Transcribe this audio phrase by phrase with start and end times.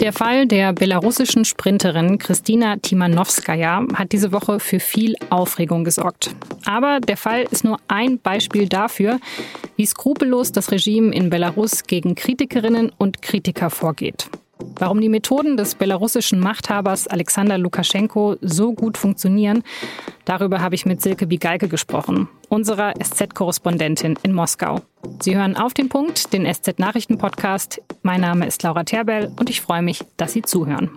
[0.00, 6.34] Der Fall der belarussischen Sprinterin Kristina Timanowskaja hat diese Woche für viel Aufregung gesorgt.
[6.64, 9.20] Aber der Fall ist nur ein Beispiel dafür,
[9.76, 14.30] wie skrupellos das Regime in Belarus gegen Kritikerinnen und Kritiker vorgeht.
[14.76, 19.62] Warum die Methoden des belarussischen Machthabers Alexander Lukaschenko so gut funktionieren,
[20.24, 24.80] darüber habe ich mit Silke Bigalke gesprochen, unserer SZ-Korrespondentin in Moskau.
[25.20, 27.82] Sie hören auf den Punkt, den SZ-Nachrichten-Podcast.
[28.02, 30.90] Mein Name ist Laura Terbell und ich freue mich, dass Sie zuhören.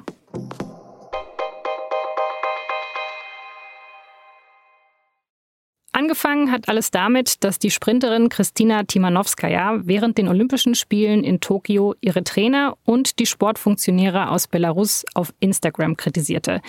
[6.04, 11.96] Angefangen hat alles damit, dass die Sprinterin Kristina Timanowskaja während den Olympischen Spielen in Tokio
[12.02, 16.60] ihre Trainer und die Sportfunktionäre aus Belarus auf Instagram kritisierte.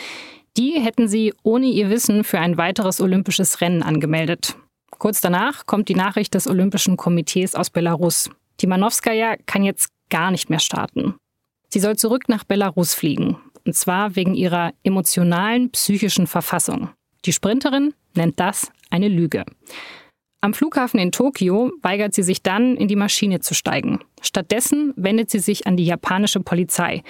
[0.57, 4.55] Die hätten sie ohne ihr Wissen für ein weiteres olympisches Rennen angemeldet.
[4.99, 8.31] Kurz danach kommt die Nachricht des Olympischen Komitees aus Belarus.
[8.59, 11.17] Timanowskaja kann jetzt gar nicht mehr starten.
[11.71, 13.37] Sie soll zurück nach Belarus fliegen.
[13.67, 16.91] Und zwar wegen ihrer emotionalen, psychischen Verfassung.
[17.25, 19.45] Die Sprinterin nennt das eine Lüge.
[20.41, 23.99] Am Flughafen in Tokio weigert sie sich dann, in die Maschine zu steigen.
[24.21, 27.03] Stattdessen wendet sie sich an die japanische Polizei,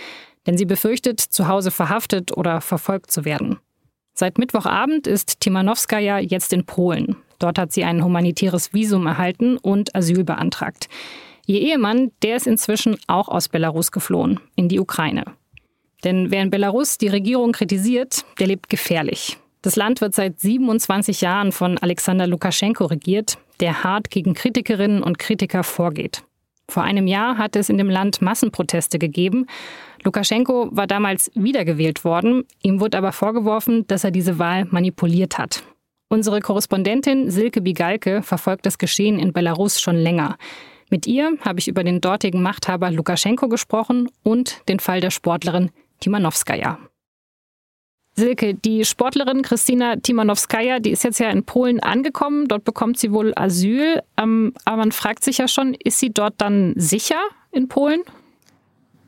[0.47, 3.59] denn sie befürchtet, zu Hause verhaftet oder verfolgt zu werden.
[4.15, 7.17] Seit Mittwochabend ist Timanowskaja jetzt in Polen.
[7.41, 10.89] Dort hat sie ein humanitäres Visum erhalten und Asyl beantragt.
[11.47, 15.25] Ihr Ehemann, der ist inzwischen auch aus Belarus geflohen, in die Ukraine.
[16.05, 19.39] Denn wer in Belarus die Regierung kritisiert, der lebt gefährlich.
[19.65, 25.19] Das Land wird seit 27 Jahren von Alexander Lukaschenko regiert, der hart gegen Kritikerinnen und
[25.19, 26.23] Kritiker vorgeht.
[26.69, 29.47] Vor einem Jahr hat es in dem Land Massenproteste gegeben.
[30.03, 32.45] Lukaschenko war damals wiedergewählt worden.
[32.63, 35.63] Ihm wurde aber vorgeworfen, dass er diese Wahl manipuliert hat.
[36.11, 40.37] Unsere Korrespondentin Silke Bigalke verfolgt das Geschehen in Belarus schon länger.
[40.91, 45.71] Mit ihr habe ich über den dortigen Machthaber Lukaschenko gesprochen und den Fall der Sportlerin
[46.01, 46.79] Timanowskaja.
[48.17, 52.47] Silke, die Sportlerin Kristina Timanowskaja, die ist jetzt ja in Polen angekommen.
[52.47, 54.03] Dort bekommt sie wohl Asyl.
[54.17, 57.19] Ähm, aber man fragt sich ja schon, ist sie dort dann sicher
[57.51, 58.03] in Polen?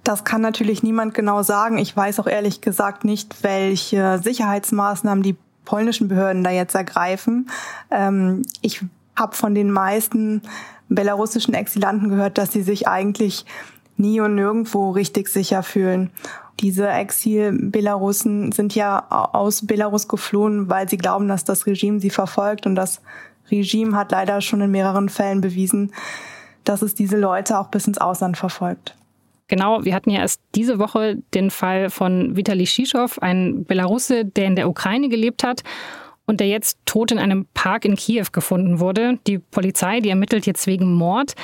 [0.03, 1.79] Das kann natürlich niemand genau sagen.
[1.79, 7.51] Ich weiß auch ehrlich gesagt nicht, welche Sicherheitsmaßnahmen die polnischen Behörden da jetzt ergreifen.
[7.91, 8.83] Ähm, ich
[9.17, 10.43] habe von den meisten
[10.89, 13.45] belarussischen Exilanten gehört, dass sie sich eigentlich
[13.97, 16.11] nie und nirgendwo richtig sicher fühlen.
[16.61, 22.67] Diese Exil-Belarussen sind ja aus Belarus geflohen, weil sie glauben, dass das Regime sie verfolgt.
[22.67, 23.03] Und das
[23.51, 25.93] Regime hat leider schon in mehreren Fällen bewiesen,
[26.65, 28.97] dass es diese Leute auch bis ins Ausland verfolgt.
[29.49, 34.47] Genau, wir hatten ja erst diese Woche den Fall von Vitali Shishow, ein Belarusse, der
[34.47, 35.63] in der Ukraine gelebt hat
[36.27, 39.19] und der jetzt tot in einem Park in Kiew gefunden wurde.
[39.29, 41.35] Die Polizei, die ermittelt jetzt wegen Mord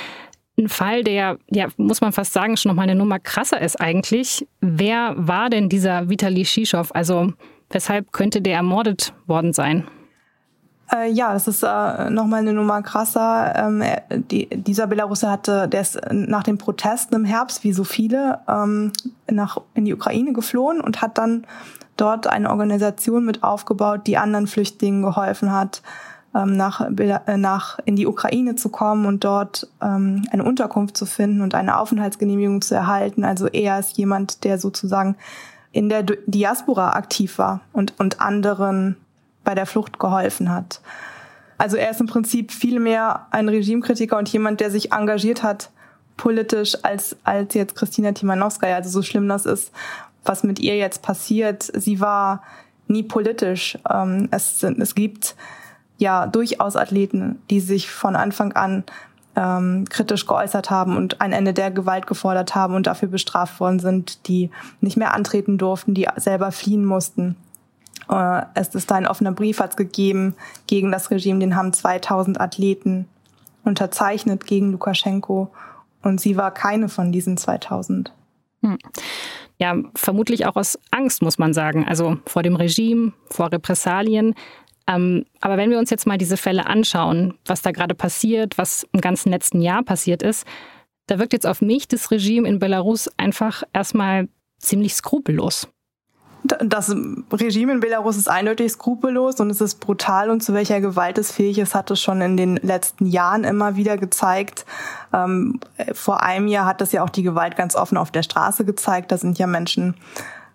[0.62, 4.46] ein Fall, der, ja, muss man fast sagen, schon nochmal eine Nummer krasser ist eigentlich.
[4.60, 6.84] Wer war denn dieser Vitali Shishow?
[6.92, 7.32] Also
[7.70, 9.86] weshalb könnte der ermordet worden sein?
[10.92, 13.54] Äh, ja, das ist äh, nochmal eine Nummer krasser.
[13.56, 13.82] Ähm,
[14.30, 18.92] die, dieser Belarusse hatte, der ist nach den Protesten im Herbst, wie so viele, ähm,
[19.30, 21.46] nach, in die Ukraine geflohen und hat dann
[21.96, 25.82] dort eine Organisation mit aufgebaut, die anderen Flüchtlingen geholfen hat,
[26.34, 31.06] ähm, nach, äh, nach in die Ukraine zu kommen und dort ähm, eine Unterkunft zu
[31.06, 33.24] finden und eine Aufenthaltsgenehmigung zu erhalten.
[33.24, 35.16] Also er ist jemand, der sozusagen
[35.72, 38.96] in der Diaspora aktiv war und, und anderen
[39.44, 40.80] bei der Flucht geholfen hat.
[41.58, 45.70] Also er ist im Prinzip viel mehr ein Regimekritiker und jemand, der sich engagiert hat
[46.16, 48.76] politisch als, als jetzt Christina Timanowskaja.
[48.76, 49.72] Also so schlimm das ist,
[50.24, 51.70] was mit ihr jetzt passiert.
[51.74, 52.42] Sie war
[52.86, 53.78] nie politisch.
[53.88, 55.34] Ähm, es, es gibt
[55.98, 58.84] ja durchaus Athleten, die sich von Anfang an
[59.34, 63.78] ähm, kritisch geäußert haben und ein Ende der Gewalt gefordert haben und dafür bestraft worden
[63.78, 67.36] sind, die nicht mehr antreten durften, die selber fliehen mussten.
[68.10, 70.34] Äh, es ist da ein offener Brief hat gegeben
[70.66, 73.06] gegen das Regime, den haben 2000 Athleten
[73.64, 75.50] unterzeichnet gegen Lukaschenko
[76.02, 78.12] und sie war keine von diesen 2000.
[78.62, 78.78] Hm.
[79.58, 81.86] Ja, vermutlich auch aus Angst, muss man sagen.
[81.86, 84.34] Also vor dem Regime, vor Repressalien.
[84.86, 88.86] Ähm, aber wenn wir uns jetzt mal diese Fälle anschauen, was da gerade passiert, was
[88.92, 90.46] im ganzen letzten Jahr passiert ist,
[91.06, 95.68] da wirkt jetzt auf mich das Regime in Belarus einfach erstmal ziemlich skrupellos.
[96.44, 96.94] Das
[97.32, 101.30] Regime in Belarus ist eindeutig skrupellos und es ist brutal und zu welcher Gewalt es
[101.30, 104.66] fähig ist, hat es schon in den letzten Jahren immer wieder gezeigt.
[105.12, 105.60] Ähm,
[105.92, 109.12] vor einem Jahr hat es ja auch die Gewalt ganz offen auf der Straße gezeigt.
[109.12, 109.94] Da sind ja Menschen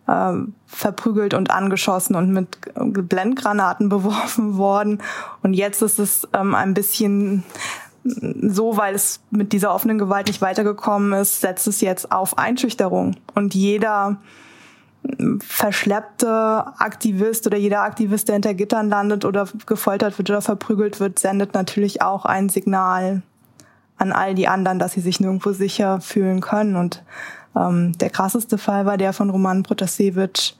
[0.07, 0.33] äh,
[0.65, 5.01] verprügelt und angeschossen und mit Blendgranaten beworfen worden.
[5.43, 7.43] Und jetzt ist es ähm, ein bisschen
[8.03, 13.17] so, weil es mit dieser offenen Gewalt nicht weitergekommen ist, setzt es jetzt auf Einschüchterung.
[13.35, 14.17] Und jeder
[15.39, 21.19] verschleppte Aktivist oder jeder Aktivist, der hinter Gittern landet oder gefoltert wird oder verprügelt wird,
[21.19, 23.21] sendet natürlich auch ein Signal
[23.97, 26.75] an all die anderen, dass sie sich nirgendwo sicher fühlen können.
[26.75, 27.03] Und
[27.57, 30.57] ähm, der krasseste Fall war der von Roman Protasevich,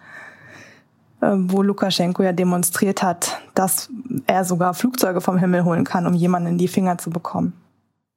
[1.21, 3.89] äh, wo Lukaschenko ja demonstriert hat, dass
[4.25, 7.53] er sogar Flugzeuge vom Himmel holen kann, um jemanden in die Finger zu bekommen.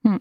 [0.05, 0.19] Hm.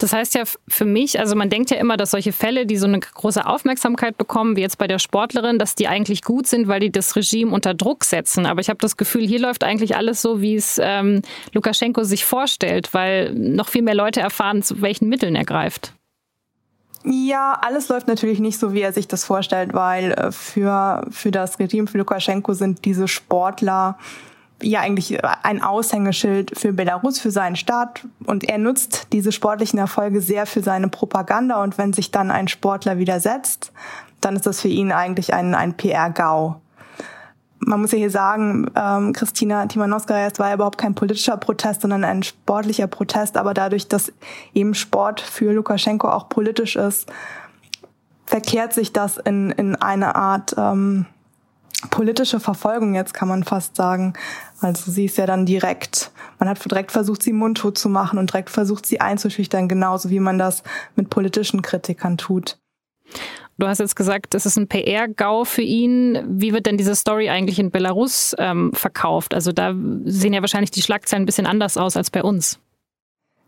[0.00, 2.86] Das heißt ja für mich, also man denkt ja immer, dass solche Fälle, die so
[2.86, 6.80] eine große Aufmerksamkeit bekommen, wie jetzt bei der Sportlerin, dass die eigentlich gut sind, weil
[6.80, 8.46] die das Regime unter Druck setzen.
[8.46, 11.20] Aber ich habe das Gefühl, hier läuft eigentlich alles so, wie es ähm,
[11.52, 15.92] Lukaschenko sich vorstellt, weil noch viel mehr Leute erfahren, zu welchen Mitteln er greift.
[17.04, 21.30] Ja, alles läuft natürlich nicht so, wie er sich das vorstellt, weil äh, für, für
[21.30, 23.96] das Regime, für Lukaschenko sind diese Sportler
[24.62, 28.06] ja eigentlich ein Aushängeschild für Belarus, für seinen Staat.
[28.26, 31.62] Und er nutzt diese sportlichen Erfolge sehr für seine Propaganda.
[31.62, 33.72] Und wenn sich dann ein Sportler widersetzt,
[34.20, 36.60] dann ist das für ihn eigentlich ein, ein PR-GAU.
[37.60, 41.82] Man muss ja hier sagen, ähm, Christina Timanowskaja, es war ja überhaupt kein politischer Protest,
[41.82, 43.36] sondern ein sportlicher Protest.
[43.36, 44.12] Aber dadurch, dass
[44.54, 47.10] eben Sport für Lukaschenko auch politisch ist,
[48.24, 51.06] verkehrt sich das in, in eine Art ähm,
[51.88, 54.14] politische Verfolgung jetzt, kann man fast sagen.
[54.60, 58.30] Also sie ist ja dann direkt, man hat direkt versucht, sie mundtot zu machen und
[58.32, 60.62] direkt versucht, sie einzuschüchtern, genauso wie man das
[60.96, 62.58] mit politischen Kritikern tut.
[63.60, 66.18] Du hast jetzt gesagt, das ist ein PR-GAU für ihn.
[66.26, 69.34] Wie wird denn diese Story eigentlich in Belarus ähm, verkauft?
[69.34, 69.74] Also da
[70.04, 72.58] sehen ja wahrscheinlich die Schlagzeilen ein bisschen anders aus als bei uns.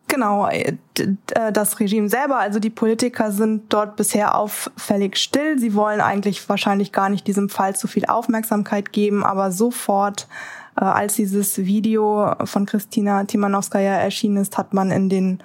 [0.09, 5.59] Genau, äh, äh, das Regime selber, also die Politiker sind dort bisher auffällig still.
[5.59, 10.29] Sie wollen eigentlich wahrscheinlich gar nicht diesem Fall zu viel Aufmerksamkeit geben, aber sofort,
[10.77, 15.43] äh, als dieses Video von Christina Timanowskaja erschienen ist, hat man in den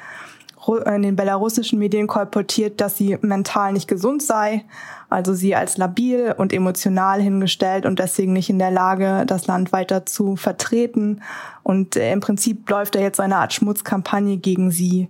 [0.75, 4.65] in den belarussischen Medien kolportiert, dass sie mental nicht gesund sei,
[5.09, 9.71] also sie als labil und emotional hingestellt und deswegen nicht in der Lage, das Land
[9.71, 11.21] weiter zu vertreten.
[11.63, 15.09] Und im Prinzip läuft da jetzt eine Art Schmutzkampagne gegen sie.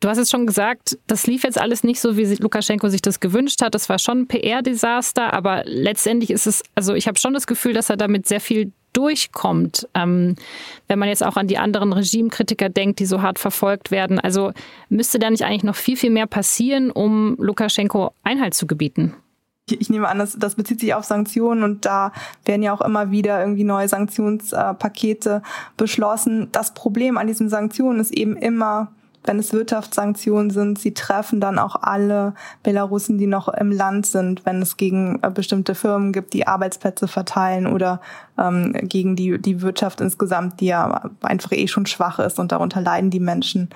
[0.00, 3.20] Du hast es schon gesagt, das lief jetzt alles nicht so, wie Lukaschenko sich das
[3.20, 3.74] gewünscht hat.
[3.74, 7.72] Das war schon ein PR-Desaster, aber letztendlich ist es, also ich habe schon das Gefühl,
[7.72, 9.88] dass er damit sehr viel durchkommt.
[9.94, 10.36] Ähm,
[10.88, 14.18] wenn man jetzt auch an die anderen Regimekritiker denkt, die so hart verfolgt werden.
[14.18, 14.52] Also
[14.88, 19.14] müsste da nicht eigentlich noch viel, viel mehr passieren, um Lukaschenko Einhalt zu gebieten?
[19.70, 22.12] ich nehme an, das, das bezieht sich auf Sanktionen und da
[22.44, 25.42] werden ja auch immer wieder irgendwie neue Sanktionspakete
[25.76, 26.48] beschlossen.
[26.52, 28.92] Das Problem an diesen Sanktionen ist eben immer,
[29.24, 34.44] wenn es Wirtschaftssanktionen sind, sie treffen dann auch alle Belarusen, die noch im Land sind,
[34.44, 38.00] wenn es gegen äh, bestimmte Firmen gibt, die Arbeitsplätze verteilen oder
[38.38, 42.80] ähm, gegen die, die Wirtschaft insgesamt, die ja einfach eh schon schwach ist und darunter
[42.80, 43.70] leiden die Menschen.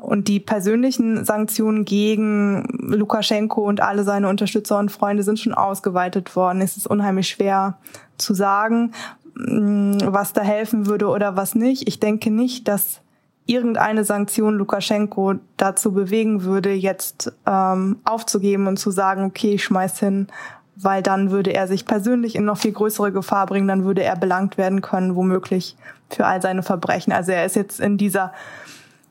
[0.00, 6.36] Und die persönlichen Sanktionen gegen Lukaschenko und alle seine Unterstützer und Freunde sind schon ausgeweitet
[6.36, 6.60] worden.
[6.60, 7.78] Es ist unheimlich schwer
[8.18, 8.92] zu sagen,
[9.34, 11.88] mm, was da helfen würde oder was nicht.
[11.88, 13.00] Ich denke nicht, dass
[13.46, 19.98] irgendeine Sanktion Lukaschenko dazu bewegen würde, jetzt ähm, aufzugeben und zu sagen, okay, ich schmeiß
[20.00, 20.28] hin,
[20.76, 24.16] weil dann würde er sich persönlich in noch viel größere Gefahr bringen, dann würde er
[24.16, 25.76] belangt werden können, womöglich
[26.10, 27.12] für all seine Verbrechen.
[27.12, 28.32] Also er ist jetzt in dieser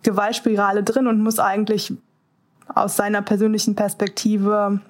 [0.01, 1.93] Gewaltspirale drin und muss eigentlich
[2.73, 4.81] aus seiner persönlichen Perspektive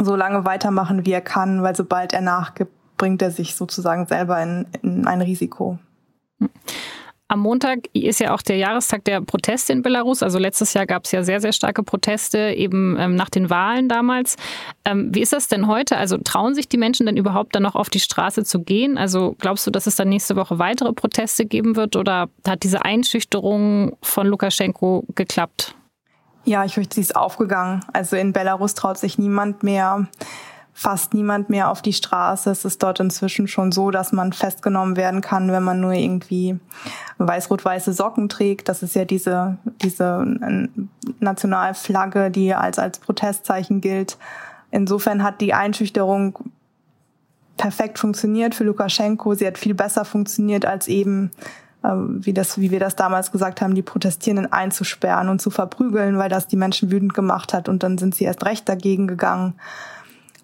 [0.00, 4.42] so lange weitermachen, wie er kann, weil sobald er nachgibt, bringt er sich sozusagen selber
[4.42, 5.78] in, in ein Risiko.
[7.28, 10.22] Am Montag ist ja auch der Jahrestag der Proteste in Belarus.
[10.22, 13.88] Also letztes Jahr gab es ja sehr, sehr starke Proteste, eben ähm, nach den Wahlen
[13.88, 14.36] damals.
[14.84, 15.96] Ähm, wie ist das denn heute?
[15.96, 18.96] Also trauen sich die Menschen denn überhaupt dann noch auf die Straße zu gehen?
[18.96, 22.84] Also glaubst du, dass es dann nächste Woche weitere Proteste geben wird oder hat diese
[22.84, 25.74] Einschüchterung von Lukaschenko geklappt?
[26.44, 27.84] Ja, ich fürchte, sie ist aufgegangen.
[27.92, 30.06] Also in Belarus traut sich niemand mehr
[30.78, 32.50] fast niemand mehr auf die Straße.
[32.50, 36.58] Es ist dort inzwischen schon so, dass man festgenommen werden kann, wenn man nur irgendwie
[37.16, 38.68] weiß-rot-weiße Socken trägt.
[38.68, 40.22] Das ist ja diese, diese
[41.18, 44.18] Nationalflagge, die als, als Protestzeichen gilt.
[44.70, 46.38] Insofern hat die Einschüchterung
[47.56, 49.32] perfekt funktioniert für Lukaschenko.
[49.32, 51.30] Sie hat viel besser funktioniert als eben
[51.82, 56.18] äh, wie das, wie wir das damals gesagt haben, die Protestierenden einzusperren und zu verprügeln,
[56.18, 59.54] weil das die Menschen wütend gemacht hat und dann sind sie erst recht dagegen gegangen.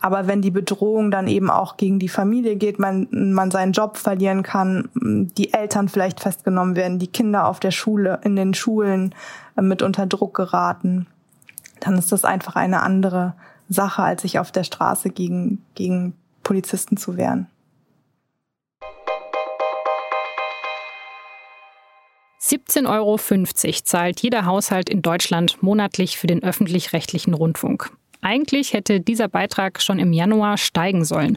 [0.02, 3.96] Aber wenn die Bedrohung dann eben auch gegen die Familie geht, man, man seinen Job
[3.96, 9.14] verlieren kann, die Eltern vielleicht festgenommen werden, die Kinder auf der Schule, in den Schulen
[9.56, 11.06] äh, mit unter Druck geraten,
[11.78, 13.34] dann ist das einfach eine andere
[13.68, 17.46] Sache, als sich auf der Straße gegen, gegen Polizisten zu wehren.
[22.40, 23.18] 17,50 Euro
[23.84, 27.92] zahlt jeder Haushalt in Deutschland monatlich für den öffentlich-rechtlichen Rundfunk.
[28.22, 31.36] Eigentlich hätte dieser Beitrag schon im Januar steigen sollen,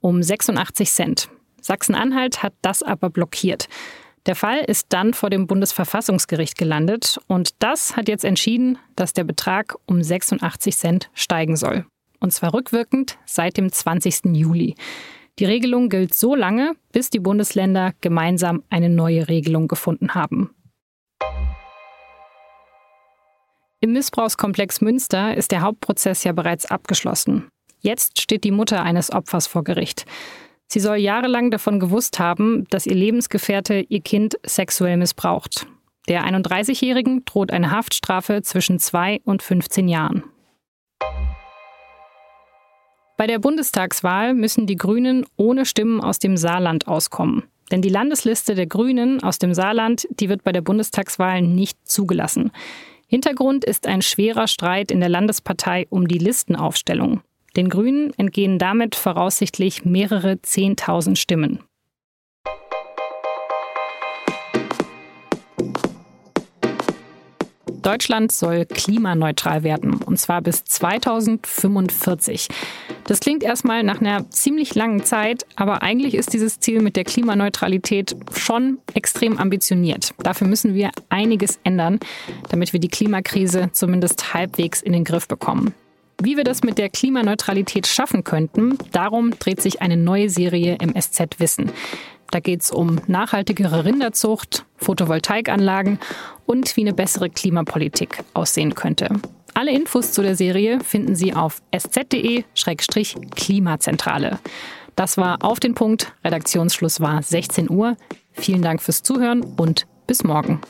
[0.00, 1.28] um 86 Cent.
[1.60, 3.68] Sachsen-Anhalt hat das aber blockiert.
[4.26, 9.24] Der Fall ist dann vor dem Bundesverfassungsgericht gelandet und das hat jetzt entschieden, dass der
[9.24, 11.86] Betrag um 86 Cent steigen soll.
[12.20, 14.36] Und zwar rückwirkend seit dem 20.
[14.36, 14.74] Juli.
[15.38, 20.50] Die Regelung gilt so lange, bis die Bundesländer gemeinsam eine neue Regelung gefunden haben.
[23.80, 27.48] Im Missbrauchskomplex Münster ist der Hauptprozess ja bereits abgeschlossen.
[27.78, 30.04] Jetzt steht die Mutter eines Opfers vor Gericht.
[30.66, 35.68] Sie soll jahrelang davon gewusst haben, dass ihr Lebensgefährte ihr Kind sexuell missbraucht.
[36.08, 40.24] Der 31-Jährigen droht eine Haftstrafe zwischen zwei und 15 Jahren.
[43.16, 47.44] Bei der Bundestagswahl müssen die Grünen ohne Stimmen aus dem Saarland auskommen.
[47.70, 52.50] Denn die Landesliste der Grünen aus dem Saarland, die wird bei der Bundestagswahl nicht zugelassen.
[53.10, 57.22] Hintergrund ist ein schwerer Streit in der Landespartei um die Listenaufstellung.
[57.56, 61.60] Den Grünen entgehen damit voraussichtlich mehrere Zehntausend Stimmen.
[67.82, 72.48] Deutschland soll klimaneutral werden, und zwar bis 2045.
[73.04, 77.04] Das klingt erstmal nach einer ziemlich langen Zeit, aber eigentlich ist dieses Ziel mit der
[77.04, 80.12] Klimaneutralität schon extrem ambitioniert.
[80.18, 82.00] Dafür müssen wir einiges ändern,
[82.50, 85.74] damit wir die Klimakrise zumindest halbwegs in den Griff bekommen.
[86.20, 91.00] Wie wir das mit der Klimaneutralität schaffen könnten, darum dreht sich eine neue Serie im
[91.00, 91.70] SZ Wissen.
[92.30, 95.98] Da geht es um nachhaltigere Rinderzucht, Photovoltaikanlagen
[96.46, 99.08] und wie eine bessere Klimapolitik aussehen könnte.
[99.54, 104.38] Alle Infos zu der Serie finden Sie auf sz.de-klimazentrale.
[104.94, 106.12] Das war auf den Punkt.
[106.24, 107.96] Redaktionsschluss war 16 Uhr.
[108.32, 110.60] Vielen Dank fürs Zuhören und bis morgen.